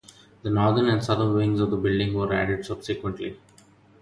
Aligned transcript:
The 0.41 0.49
Northern 0.49 0.87
and 0.89 1.03
Southern 1.03 1.31
wings 1.35 1.59
of 1.59 1.69
the 1.69 1.77
building 1.77 2.15
were 2.15 2.33
added 2.33 2.65
subsequently. 2.65 3.37